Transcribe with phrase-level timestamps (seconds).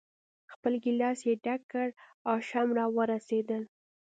[0.53, 1.87] خپل ګیلاس یې ډک کړ،
[2.33, 3.63] آش هم را ورسېدل.